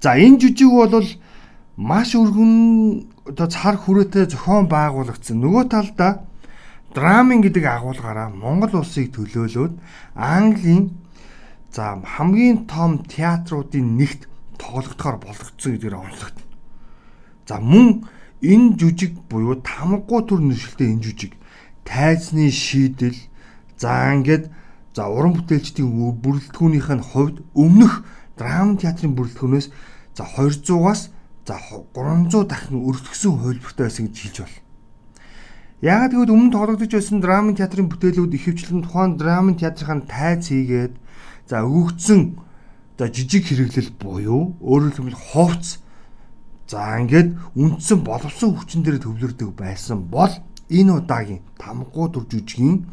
За 0.00 0.16
энэ 0.16 0.40
жүжиг 0.40 0.70
бол 0.70 1.08
маш 1.76 2.14
өргөн 2.14 2.54
одоо 3.30 3.46
цар 3.48 3.76
хүрээтэй 3.80 4.26
зохион 4.32 4.68
байгуулагдсан. 4.68 5.36
Нөгөө 5.40 5.64
талдаа 5.70 6.26
драмын 6.94 7.40
гэдэг 7.40 7.64
агуулгаараа 7.64 8.28
Монгол 8.34 8.82
улсыг 8.82 9.14
төлөөлөөд 9.14 9.74
Английн 10.18 10.90
за 11.70 12.02
хамгийн 12.02 12.66
том 12.66 13.06
театруудын 13.06 13.96
нэгт 13.96 14.26
тоглогдохоор 14.58 15.18
болгогдсон 15.22 15.72
гэдгээр 15.78 15.96
онцлогдно. 15.96 16.44
За 17.46 17.56
мөн 17.62 18.04
энэ 18.42 18.74
жүжиг 18.76 19.14
буюу 19.30 19.62
тамгагүй 19.62 20.20
төр 20.26 20.40
нэршилтэй 20.42 20.88
энэ 20.90 21.04
жүжиг 21.06 21.32
тайзны 21.86 22.50
шийдэл 22.50 23.16
за 23.78 24.12
ингээд 24.14 24.50
за 24.94 25.06
уран 25.06 25.34
бүтээлчдийн 25.38 25.90
бүрэлдэхүүнийх 26.22 26.88
нь 26.90 27.06
хувьд 27.10 27.36
өмнөх 27.54 28.02
драм 28.36 28.74
театрын 28.76 29.14
бүрэлдэхүүнээс 29.14 29.68
за 30.16 30.24
200-аас 30.24 31.10
за 31.46 31.54
300 31.94 32.46
дахин 32.50 32.82
өртгсөн 32.82 33.38
хувилбартай 33.38 33.86
байсан 33.86 34.06
гэж 34.10 34.18
хэлж 34.18 34.38
байна. 34.42 34.58
Яг 35.80 36.10
тэгвэл 36.12 36.34
өмнө 36.36 36.52
тоглогдож 36.52 36.92
байсан 36.92 37.24
драмын 37.24 37.56
театрын 37.56 37.88
бүтээлүүд 37.88 38.36
ихэвчлэн 38.36 38.84
тухайн 38.84 39.16
драмын 39.16 39.56
театрын 39.56 40.04
тайз 40.04 40.52
хийгээд 40.52 40.94
за 41.48 41.64
өгөгдсөн 41.64 42.20
за 43.00 43.08
жижиг 43.08 43.48
хэрэглэл 43.48 43.96
буюу 43.96 44.60
өөрөөр 44.60 44.92
хэлбэл 44.92 45.24
ховц 45.32 45.80
за 46.68 47.00
ингээд 47.00 47.32
үндсэн 47.56 48.04
боловсон 48.04 48.60
хүчин 48.60 48.84
дээр 48.84 49.00
төвлөрдөг 49.00 49.56
байсан 49.56 50.04
бол 50.04 50.30
энэ 50.68 50.92
удаагийн 51.00 51.40
тамгуу 51.56 52.12
дур 52.12 52.28
жүжигийн 52.28 52.84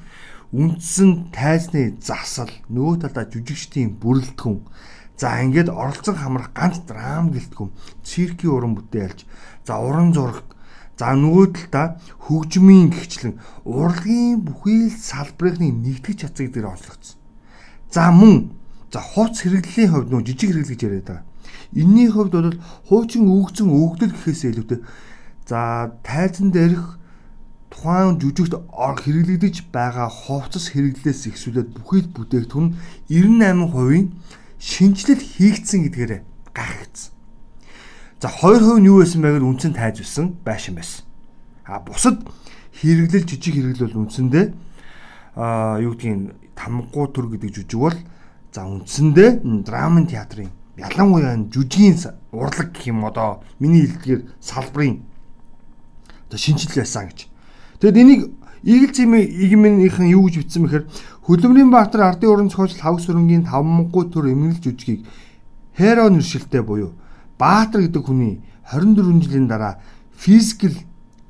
үндсэн 0.56 1.32
тайзны 1.36 1.98
засал 2.00 2.52
нөгөө 2.72 2.96
талдаа 3.04 3.26
жүжигчдийн 3.28 4.00
бүрэлдэхүүн 4.00 4.60
за 5.20 5.42
ингээд 5.44 5.70
оролцсон 5.74 6.16
хамрах 6.16 6.54
ганц 6.56 6.84
драм 6.88 7.34
гэлтгүм 7.34 7.74
циркийн 8.06 8.54
уран 8.54 8.74
бүтээлч 8.78 9.26
за 9.68 9.74
уран 9.82 10.14
зураг 10.14 10.48
За 10.98 11.14
нөгөө 11.14 11.54
талдаа 11.54 12.02
хөгжмийн 12.26 12.90
гихчлэн 12.90 13.38
урлагийн 13.70 14.42
бүхий 14.42 14.90
л 14.90 14.98
салбарынхны 14.98 15.70
нэгтгэж 15.70 16.26
чадцыг 16.26 16.50
дээр 16.50 16.74
онцлогдсон. 16.74 17.22
За 17.94 18.10
мөн 18.10 18.58
за 18.90 19.06
хууц 19.06 19.46
хэрэглэлийн 19.46 19.94
хувьд 19.94 20.10
нөгөө 20.10 20.26
жижиг 20.26 20.50
хэрэглэл 20.50 20.74
гэж 20.74 20.82
яриад 20.90 21.06
байгаа. 21.06 21.26
Энийний 21.78 22.10
хувьд 22.10 22.34
бол 22.34 22.58
хуучин 22.90 23.30
өгцөн 23.30 23.70
өгдөл 23.70 24.10
гэхээс 24.10 24.42
илүүтэй 24.50 24.80
за 25.46 25.94
тайзан 26.02 26.50
дээрх 26.50 26.98
тухайн 27.70 28.18
жүжигт 28.22 28.54
хэрэглэгдэж 28.56 29.72
байгаа 29.76 30.08
хувцас 30.08 30.72
хэрэглээс 30.72 31.28
ихсүүлээд 31.32 31.70
бүхий 31.76 32.02
л 32.08 32.14
бүтээгдэхүүн 32.16 32.68
98% 33.12 34.12
шинжилэл 34.58 35.24
хийгдсэн 35.24 35.80
гэдгээрээ 35.86 36.22
гайхагдсан. 36.56 37.12
За 38.20 38.30
2% 38.34 38.82
нь 38.82 38.90
юу 38.90 39.04
байсан 39.04 39.22
бэ 39.22 39.38
гэвэл 39.38 39.50
үндсэн 39.52 39.74
тайж 39.78 40.02
байсан 40.02 40.34
байшин 40.42 40.80
байсан. 40.80 41.06
А 41.68 41.84
бусад 41.84 42.26
хэрэглэл 42.82 43.30
жижиг 43.30 43.54
хэрэглэл 43.54 43.94
бол 43.94 44.08
үндсэндээ 44.08 44.46
а 45.38 45.78
юу 45.78 45.94
гэдгийг 45.94 46.34
тамгуу 46.58 47.14
төр 47.14 47.30
гэдэг 47.38 47.52
жүжиг 47.54 47.78
бол 47.78 47.98
за 48.50 48.66
үндсэндээ 48.66 49.46
драмын 49.62 50.10
театрын 50.10 50.50
ялангуяа 50.82 51.38
жүжигийн 51.54 51.98
урлаг 52.34 52.74
гэх 52.74 52.90
юм 52.90 53.06
одоо 53.06 53.46
миний 53.62 53.86
хэлдгээр 53.86 54.22
салбарын 54.42 55.06
одоо 56.26 56.40
шинжил 56.42 56.74
байсан 56.74 57.10
гэж. 57.14 57.30
Тэгэд 57.80 57.98
энийг 57.98 58.22
Игэл 58.64 58.92
цэмийн 58.92 59.30
игмэнийхэн 59.48 60.10
юу 60.12 60.26
гэж 60.26 60.36
бичсэн 60.42 60.66
бэхээр 60.66 60.86
Хөдөлмөрийн 61.30 61.70
Баатар 61.70 62.10
ардын 62.10 62.30
уран 62.30 62.50
зохиолч 62.50 62.82
Хавс 62.82 63.06
өрөнгийн 63.06 63.46
5 63.46 63.94
төр 64.12 64.34
эмгэнэл 64.34 64.64
жүжигийг 64.66 65.06
Хэро 65.78 66.10
нэршилтэй 66.10 66.66
буюу 66.66 66.98
Баатар 67.38 67.86
гэдэг 67.86 68.02
хүний 68.02 68.42
24 68.66 69.22
жилийн 69.24 69.48
дараа 69.48 69.78
физикл 70.18 70.74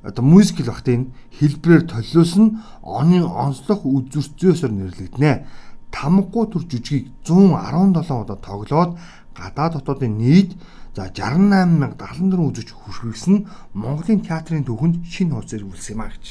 одоо 0.07 0.23
мюзикл 0.23 0.71
багт 0.71 0.87
энэ 0.87 1.11
хэлбэрээр 1.35 1.83
толиулсан 1.83 2.63
оны 2.81 3.19
онцлог 3.27 3.83
үзүрцөөсөр 3.83 4.71
нэрлэгдэнэ. 4.71 5.43
Тамгагүй 5.91 6.45
төр 6.47 6.63
жүжигийг 6.63 7.11
117 7.27 8.23
удаа 8.23 8.39
тоглоод 8.39 8.91
гадаа 9.38 9.70
дотоодын 9.70 10.17
нийт 10.17 10.58
за 10.98 11.13
68774 11.13 12.41
үзэгч 12.41 12.70
хүрхэгсэн 12.74 13.46
Монголын 13.77 14.25
театрын 14.25 14.65
төвхөнд 14.65 15.06
шинэ 15.06 15.38
хуудас 15.38 15.53
ирүүлсэн 15.53 15.94
юм 15.94 16.01
а 16.01 16.10
гэж. 16.10 16.25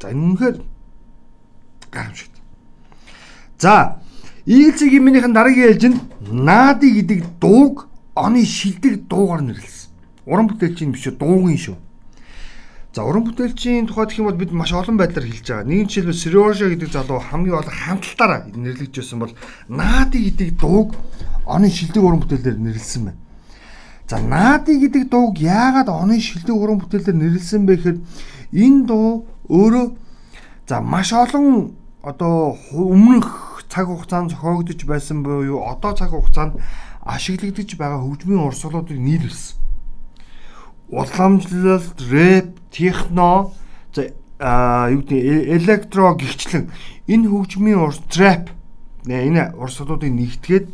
За 0.00 0.08
энэ 0.08 0.24
үнэхээр 0.24 0.56
гайхамшигт. 1.92 2.34
За 3.60 4.00
Игэл 4.48 4.72
цэгийн 4.72 5.04
минийхэн 5.04 5.36
дараагийн 5.36 5.68
ээлжинд 5.68 5.98
Наади 6.32 6.88
гэдэг 6.96 7.36
дууг 7.36 7.92
оны 8.16 8.44
шилдэг 8.44 9.04
дуугаар 9.04 9.44
нэрлсэн. 9.44 9.92
Уран 10.24 10.48
бүтээлчийн 10.48 10.92
биш 10.96 11.04
дуугийн 11.04 11.60
шүү. 11.60 11.76
За 12.90 13.04
уран 13.06 13.22
бүтээлчийн 13.22 13.86
тухай 13.86 14.06
гэх 14.10 14.18
юм 14.18 14.26
бол 14.26 14.34
бид 14.34 14.50
маш 14.50 14.74
олон 14.74 14.98
байдлаар 14.98 15.22
хэлж 15.22 15.46
байгаа. 15.46 15.62
Нэгэн 15.62 15.86
жишээлбэл 15.86 16.22
Сережа 16.26 16.66
гэдэг 16.66 16.90
залуу 16.90 17.22
хамгийн 17.22 17.54
олон 17.54 17.70
хамталтаараа 17.70 18.50
нэрлэгдэж 18.50 18.98
байсан 18.98 19.18
бол 19.22 19.34
Нади 19.70 20.18
гэдэг 20.26 20.58
дууг 20.58 20.98
оны 21.46 21.70
шилдэг 21.70 22.02
уран 22.02 22.18
бүтээлээр 22.26 22.58
нэрлсэн 22.58 23.02
байна. 23.06 23.22
За 24.10 24.18
Нади 24.18 24.74
гэдэг 24.82 25.06
дууг 25.06 25.38
яагаад 25.38 25.86
оны 25.86 26.18
шилдэг 26.18 26.50
уран 26.50 26.82
бүтээлээр 26.82 27.14
нэрлсэн 27.14 27.62
бэ 27.62 27.74
гэхээр 27.78 27.98
энэ 28.58 28.82
дуу 28.90 29.22
өөрөө 29.46 29.86
за 30.66 30.82
маш 30.82 31.14
олон 31.14 31.78
одоо 32.02 32.58
өмнөх 32.74 33.62
цаг 33.70 33.86
хугацаанд 33.86 34.34
зохиогдож 34.34 34.82
байсан 34.82 35.22
буюу 35.22 35.62
одоо 35.62 35.94
цаг 35.94 36.10
хугацаанд 36.10 36.58
ашиглагдаж 37.06 37.70
байгаа 37.78 38.02
хөгжмийн 38.02 38.42
урсгалуудыг 38.50 38.98
нийлүүлсэн. 38.98 39.58
Уламжлалт, 40.90 42.02
рэп, 42.10 42.59
техно, 42.70 43.52
за 43.94 44.14
юу 44.90 45.02
гэдэг 45.04 45.20
электро 45.60 46.14
гихчлэн 46.16 46.70
энэ 47.06 47.28
хөгжмийн 47.28 47.78
урс 47.82 48.00
трап 48.08 48.48
энэ 49.04 49.52
урсгалуудыг 49.58 50.08
нэгтгээд 50.08 50.66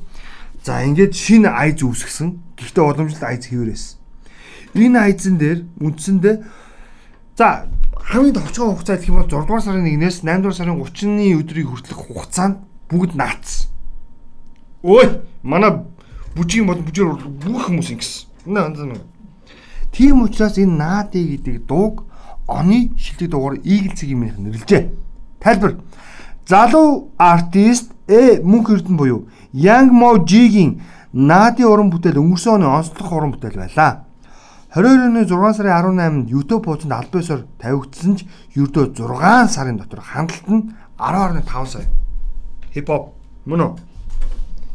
за 0.63 0.85
ингээд 0.87 1.15
шинэ 1.15 1.51
айз 1.51 1.83
үүсгэсэн. 1.83 2.59
Гэхдээ 2.59 2.85
уламжлалт 2.85 3.27
айз 3.27 3.47
хэвээрээс. 3.51 3.85
Энэ 4.77 4.99
айзэн 4.99 5.37
дээр 5.39 5.59
үндсэндээ 5.83 6.37
за 7.39 7.67
хамгийн 8.07 8.35
товчхон 8.39 8.75
хугацаа 8.75 8.97
гэх 8.99 9.11
юм 9.11 9.19
бол 9.23 9.31
6 9.31 9.47
дугаар 9.47 9.63
сарын 9.63 9.87
1-ээс 9.87 10.23
8 10.23 10.43
дугаар 10.43 10.59
сарын 10.59 10.79
30-ны 10.79 11.27
өдрийг 11.39 11.69
хүртэлх 11.71 12.03
хугацаанд 12.07 12.63
бүгд 12.91 13.19
наацсан. 13.19 13.71
Ой, 14.87 15.23
манай 15.43 15.83
бүжгийн 16.39 16.71
бол 16.71 16.79
бүжгээр 16.79 17.19
бүх 17.19 17.67
хүмүүс 17.67 17.91
ингэсэн. 17.99 18.47
Энэ 18.47 18.61
анзаа. 18.63 19.03
Тийм 19.97 20.23
учраас 20.23 20.59
энэ 20.59 20.77
Наади 20.77 21.25
гэдэг 21.25 21.65
дууг 21.65 22.05
оны 22.47 22.93
шилдэг 23.01 23.31
дуугаар 23.33 23.57
Eagle 23.65 23.97
цэгийн 23.97 24.21
минийх 24.21 24.39
нэрлжээ. 24.39 24.93
Тайлбар. 25.41 25.81
Залуу 26.47 27.13
артист 27.17 27.97
Э 28.07 28.39
мөнх 28.45 28.71
эрдэн 28.71 28.97
буюу 28.97 29.27
Young 29.55 29.91
Mo 29.91 30.21
G-гийн 30.21 30.83
Наади 31.13 31.65
уран 31.65 31.89
бүтээл 31.89 32.21
өнгөрсөн 32.21 32.61
оны 32.61 32.67
онцлог 32.69 33.09
уран 33.11 33.33
бүтээл 33.33 33.57
байлаа. 33.57 34.05
22 34.77 35.09
оны 35.09 35.25
6 35.25 35.57
сарын 35.57 35.97
18-нд 35.97 36.29
YouTube 36.29 36.69
хуудсанд 36.69 36.93
аль 36.93 37.09
биесээр 37.09 37.49
тавигдсан 37.57 38.21
ч 38.21 38.29
ердөө 38.53 38.93
6 39.01 39.49
сарын 39.49 39.81
дотор 39.81 40.05
хандлт 40.05 40.45
нь 40.53 40.77
10.5 41.01 41.67
сая. 41.73 41.89
Хипхоп 42.77 43.17
мөн 43.49 43.61
үү? 43.65 43.73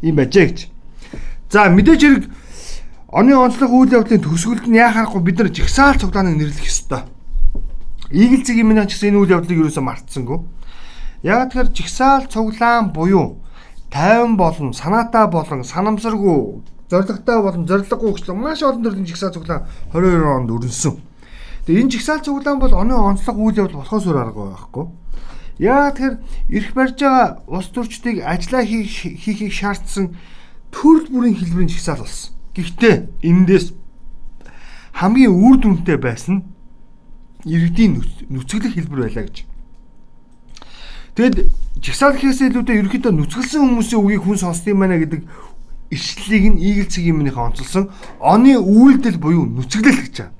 Ийм 0.02 0.18
байжээ 0.18 0.46
гэж. 0.50 0.58
За 1.46 1.70
мэдээж 1.70 2.02
хэрэг 2.02 2.24
оны 3.12 3.36
онцлог 3.36 3.68
үйл 3.68 3.92
явдлын 3.92 4.24
төсгөлд 4.24 4.72
нь 4.72 4.80
яхахгүй 4.80 5.20
бид 5.20 5.36
нар 5.36 5.52
жигсаал 5.52 6.00
цуглааныг 6.00 6.40
нэрлэх 6.40 6.64
ёстой. 6.64 7.04
Игэл 8.08 8.40
цэгийн 8.40 8.64
минь 8.64 8.80
ч 8.88 8.96
гэсэн 8.96 9.12
энэ 9.12 9.20
үйл 9.20 9.36
явдлыг 9.36 9.68
юусоо 9.68 9.84
мартсангүй. 9.84 10.40
Яг 11.20 11.52
тэгэхээр 11.52 11.76
жигсаал 11.76 12.24
цуглаан 12.32 12.96
буюу 12.96 13.44
тайван 13.92 14.40
болон 14.40 14.72
санаатай 14.72 15.28
болон 15.28 15.60
санамсаргүй 15.60 16.64
зоригтой 16.88 17.38
болон 17.44 17.68
зориггүй 17.68 18.16
хөчлөн 18.16 18.40
маш 18.40 18.64
олон 18.64 18.80
төрлийн 18.80 19.04
жигсаал 19.04 19.36
цуглаан 19.36 19.68
22 19.92 20.24
онд 20.24 20.48
өрнөсөн. 20.48 20.96
Тэгээ 21.68 21.82
энэ 21.84 21.92
жигсаал 21.92 22.24
цуглаан 22.24 22.58
бол 22.64 22.72
оны 22.72 22.96
онцлог 22.96 23.36
үйл 23.36 23.60
явдал 23.60 23.84
болохоос 23.84 24.08
өөр 24.08 24.20
аргагүй 24.24 24.48
байхгүй. 24.56 24.84
Яа 25.60 25.92
тэгэхээр 25.92 26.16
эрх 26.48 26.70
барьж 26.72 26.96
байгаа 26.96 27.44
улс 27.44 27.68
төрчдийг 27.68 28.24
ажиллаа 28.24 28.64
хийхийг 28.64 29.52
шаардсан 29.52 30.16
төрөл 30.72 31.12
бүрийн 31.12 31.36
хэлбэрийн 31.36 31.68
жигсаал 31.68 32.00
болсон. 32.00 32.41
Гэхдээ 32.56 32.94
энэндээс 33.24 33.72
хамгийн 34.92 35.32
үр 35.32 35.56
дүнтэй 35.56 35.96
байсан 35.96 36.44
иргэдийн 37.44 38.04
нүцгэлэх 38.28 38.76
хэлбэр 38.76 39.00
байлаа 39.08 39.24
гэж. 39.24 39.36
Тэгэд 41.16 41.36
жигсаал 41.80 42.16
гэхээс 42.16 42.40
илүүтэй 42.52 42.80
ерөөхдөө 42.80 43.12
нүцгэлсэн 43.12 43.60
хүмүүсийн 43.60 44.00
үгийг 44.00 44.22
хүн 44.24 44.38
сонсдгийм 44.40 44.78
байна 44.80 45.00
гэдэг 45.00 45.24
ишлэлийг 45.92 46.44
нь 46.56 46.60
Игэл 46.60 46.88
цэгийн 46.88 47.16
минийхээ 47.20 47.46
онцолсон 47.52 47.92
оны 48.20 48.56
үйлдэл 48.56 49.20
буюу 49.20 49.44
нүцгэлэл 49.44 50.00
гэж 50.08 50.16
байна. 50.24 50.32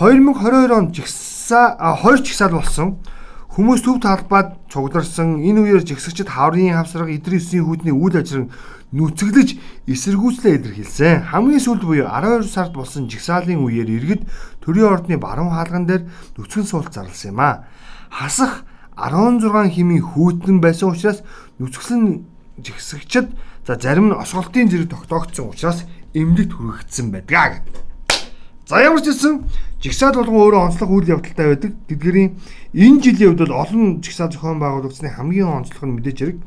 2022 0.00 0.72
онд 0.72 0.90
жигсаа 0.96 1.76
хоёр 2.00 2.20
жигсаал 2.24 2.56
болсон 2.56 2.96
Хүмүүс 3.50 3.82
төв 3.82 3.98
талбайд 3.98 4.54
цугдарсан 4.70 5.42
энэ 5.42 5.58
үеэр 5.66 5.82
жигсэгчд 5.82 6.30
хаврын 6.30 6.70
хавсраг 6.70 7.10
эдгээр 7.10 7.34
өсгийн 7.34 7.66
хүүдний 7.66 7.90
үйл 7.90 8.22
ажиллагааг 8.22 8.54
нүцгэлж 8.94 9.58
эсэргүүцлээ 9.90 10.54
илэрхийлсэн. 10.54 11.34
Хамгийн 11.34 11.58
сүүлд 11.58 11.82
буюу 11.82 12.06
12 12.06 12.46
сард 12.46 12.78
болсон 12.78 13.10
жигсаалын 13.10 13.58
үеэр 13.58 13.90
иргэд 13.90 14.22
төрийн 14.62 14.94
ордны 14.94 15.18
баруун 15.18 15.50
хаалган 15.50 15.82
дээр 15.82 16.06
нүцгэн 16.38 16.62
суулт 16.62 16.94
зарласан 16.94 17.34
юм 17.34 17.42
а. 17.42 17.66
Хасах 18.14 18.62
16 18.94 19.42
химийн 19.74 20.06
хүүтэн 20.06 20.62
байсан 20.62 20.94
учраас 20.94 21.26
нүцгэлэн 21.58 22.22
жигсэгчд 22.62 23.34
за 23.66 23.74
зарим 23.74 24.14
нь 24.14 24.18
осголтын 24.18 24.70
зэрэг 24.70 24.94
тогтоогдсон 24.94 25.50
учраас 25.50 25.82
эмнэлэгт 26.14 26.54
хүргэгдсэн 26.54 27.10
байдаг 27.10 27.66
гэдэг. 27.66 27.89
За 28.70 28.78
ямар 28.78 29.02
ч 29.02 29.10
хэлсэн 29.10 29.50
жигсаал 29.82 30.14
болгон 30.14 30.46
өөрөө 30.46 30.62
онцлог 30.70 30.90
үйл 30.94 31.10
явдалтай 31.18 31.58
байдаг. 31.58 31.74
Тэдгэрийн 31.90 32.38
энэ 32.70 33.02
жилийн 33.02 33.34
хувьд 33.34 33.42
бол 33.50 33.66
олон 33.66 33.98
жигсаал 33.98 34.30
зохион 34.30 34.62
байгуулагдсны 34.62 35.10
хамгийн 35.10 35.66
онцлог 35.66 35.90
нь 35.90 35.94
мэдээж 35.98 36.18
хэрэг 36.22 36.38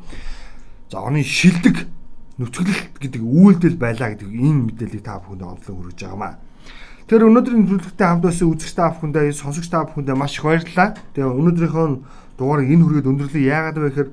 за 0.88 1.04
оны 1.04 1.20
шилдэг 1.20 1.84
нүцгэлэлт 2.40 2.96
гэдэг 2.96 3.20
үйлдэл 3.20 3.76
байлаа 3.76 4.16
гэдэг 4.16 4.32
энэ 4.40 4.72
мэдээллийг 4.72 5.04
та 5.04 5.20
бүхэнд 5.20 5.44
онцлог 5.44 5.76
хүргэж 5.76 6.00
байгаа 6.00 6.16
маа. 6.16 6.34
Тэр 7.12 7.28
өнөөдрийн 7.28 7.68
төлөвлөлтөд 7.68 8.00
хамт 8.00 8.24
байсан 8.24 8.48
үзэгч 8.56 8.72
та 8.72 8.88
бүхэндээ 8.88 9.24
сонсогч 9.36 9.68
та 9.68 9.84
бүхэндээ 9.84 10.16
маш 10.16 10.40
их 10.40 10.48
баярлалаа. 10.48 10.96
Тэгээ 11.12 11.28
өнөөдрийнхөө 11.28 11.86
дугаарыг 12.40 12.72
энэ 12.72 12.84
хүргээд 12.88 13.10
өндөрлөө 13.12 13.42
яагаад 13.52 13.76
вэ 13.76 13.88
гэхээр 13.92 14.10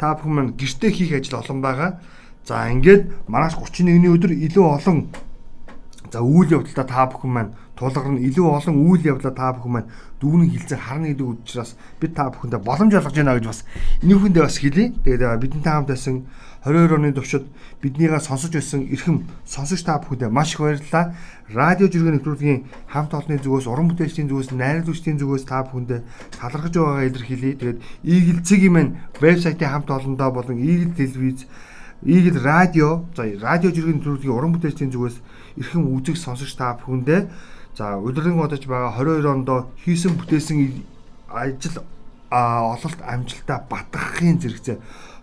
та 0.00 0.16
бүхэн 0.16 0.32
маань 0.32 0.56
гэртээ 0.56 0.90
хийх 0.96 1.12
ажил 1.12 1.44
олон 1.44 1.60
байгаа. 1.60 2.00
За 2.48 2.72
ингээд 2.72 3.28
маргааш 3.28 3.60
31-ний 3.60 4.08
өдөр 4.08 4.32
илүү 4.48 4.64
олон 4.64 5.12
За 6.10 6.18
үйл 6.26 6.50
явдлаа 6.50 6.86
та 6.90 7.06
бүхэн 7.06 7.30
маань 7.30 7.54
тулгарна 7.78 8.18
илүү 8.18 8.46
олон 8.50 8.76
үйл 8.82 9.14
явдлаа 9.14 9.30
та 9.30 9.54
бүхэн 9.54 9.72
маань 9.72 9.90
дүүний 10.18 10.50
хилцээр 10.50 10.82
харна 10.82 11.06
гэдэг 11.14 11.26
учраас 11.46 11.78
бид 12.02 12.18
та 12.18 12.34
бүхэндээ 12.34 12.60
боломж 12.66 12.92
олгож 12.98 13.14
байна 13.14 13.38
гэж 13.38 13.46
бас 13.46 13.62
энүүхэндээ 14.02 14.42
бас 14.42 14.58
хэлье. 14.58 14.90
Тэгээд 15.06 15.38
бидэнтэй 15.38 15.70
хамт 15.70 15.86
байсан 15.86 16.26
22 16.66 16.98
оны 16.98 17.14
туршид 17.14 17.46
биднийгээ 17.78 18.18
сонсож 18.20 18.50
байсан 18.50 18.90
эрхэм 18.90 19.22
сонсогч 19.46 19.86
та 19.86 20.02
бүхэндээ 20.02 20.34
маш 20.34 20.58
их 20.58 20.60
баярлалаа. 20.60 21.14
Радио 21.46 21.86
жиргэн 21.86 22.18
нэвтрүүлгийн 22.18 22.60
хамт 22.90 23.14
олонны 23.14 23.38
зүгээс 23.38 23.70
уран 23.70 23.88
бүтээлчдийн 23.94 24.28
зүгээс 24.28 24.50
найруулагчдын 24.50 25.18
зүгээс 25.22 25.46
та 25.46 25.62
бүхэндээ 25.62 26.00
талархаж 26.36 26.74
байгаагаа 26.74 27.06
илэрхийлье. 27.06 27.54
Тэгээд 27.54 27.78
Eagle 28.02 28.42
Цэгийн 28.42 28.74
маань 28.74 28.92
вебсайтын 29.22 29.70
хамт 29.70 29.88
олондоо 29.94 30.30
болон 30.34 30.58
Eagle 30.58 30.92
телевиз 30.98 31.46
Eagle 32.02 32.42
радио 32.42 33.06
за 33.16 33.24
радио 33.40 33.70
жиргэн 33.70 34.02
нэвтрүүлгийн 34.02 34.36
уран 34.36 34.52
бүтээлчдийн 34.52 34.92
зүгээс 34.92 35.16
эрхэм 35.60 35.84
үзэг 35.94 36.16
сонсогч 36.16 36.56
та 36.56 36.74
бүхэндээ. 36.80 37.28
За 37.76 37.96
удирдан 38.00 38.36
бодож 38.40 38.64
байгаа 38.66 38.96
22 38.96 39.28
онд 39.28 39.48
хийсэн 39.84 40.16
бүтээсэн 40.16 40.58
ажил 41.30 41.84
ололт 42.30 43.00
амжилтаа 43.04 43.66
батгахын 43.68 44.40
зэрэгцээ 44.40 44.78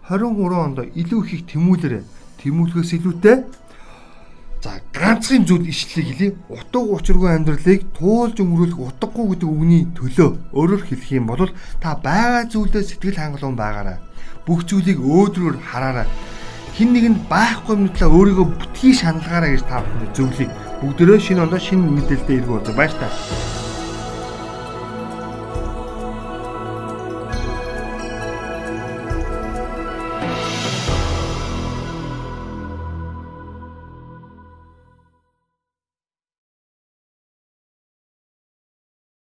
23 0.08 0.56
онд 0.56 0.80
илүү 0.96 1.22
их 1.28 1.44
тэмүүлэрэ 1.52 2.00
тэмүүлгээс 2.40 2.92
илүүтэй. 2.98 3.38
За 4.64 4.82
ганцхан 4.94 5.46
зүйл 5.46 5.70
ишлэлийг 5.70 6.08
хэлье. 6.08 6.30
Утга 6.50 6.80
учиргүй 6.82 7.30
амьдралыг 7.36 7.82
туулж 7.94 8.40
өнгөрүүлэх 8.42 8.80
утгагүй 8.80 9.26
гэдэг 9.36 9.50
үгний 9.50 9.84
төлөө 9.94 10.30
өөрөөр 10.56 10.84
хэлэх 10.88 11.12
юм 11.14 11.28
бол 11.30 11.52
та 11.84 11.94
байгаа 12.00 12.50
зүйлдээ 12.50 12.84
сэтгэл 12.84 13.22
хангалуун 13.22 13.60
байгаарай. 13.60 13.98
Бүх 14.48 14.66
зүйлийг 14.66 14.98
өөдрөөр 15.04 15.56
хараарай 15.62 16.08
хин 16.78 16.94
нэгэнд 16.94 17.26
байхгүй 17.26 17.74
юм 17.74 17.90
талаа 17.90 18.14
өөрийгөө 18.22 18.48
битгий 18.62 18.94
шаналгаараа 18.94 19.50
гэж 19.50 19.64
та 19.66 19.82
бүхэнд 19.82 20.14
зөвлөе. 20.14 20.48
Бүгдөө 20.86 21.18
шинэ 21.26 21.42
ондоо 21.42 21.58
шинэ 21.58 21.90
мэдээлэлтэй 21.90 22.38
иргэн 22.38 22.54
болж 22.54 22.70
баяр 22.78 22.94
таа. 23.02 23.67